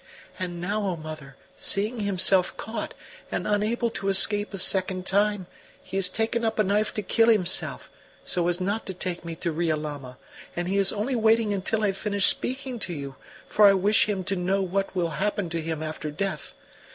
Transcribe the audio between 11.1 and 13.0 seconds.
waiting until I finish speaking to